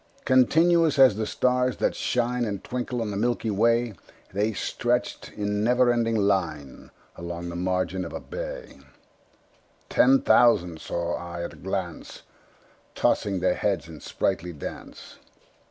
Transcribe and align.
Continuous 0.25 0.97
as 0.97 1.15
the 1.15 1.27
stars 1.27 1.77
that 1.77 1.93
shine 1.93 2.43
And 2.43 2.63
twinkle 2.63 3.03
on 3.03 3.11
the 3.11 3.17
milky 3.17 3.51
way, 3.51 3.93
The 4.33 4.51
stretched 4.55 5.31
in 5.33 5.63
never 5.63 5.93
ending 5.93 6.15
line 6.15 6.89
Along 7.15 7.49
the 7.49 7.55
margin 7.55 8.03
of 8.03 8.11
a 8.11 8.19
bay: 8.19 8.79
Ten 9.89 10.21
thousand 10.23 10.81
saw 10.81 11.17
I 11.17 11.43
at 11.43 11.53
a 11.53 11.57
glance, 11.57 12.23
Tossing 12.95 13.41
their 13.41 13.53
heads 13.53 13.87
in 13.87 13.99
sprightly 13.99 14.53
dance. 14.53 15.17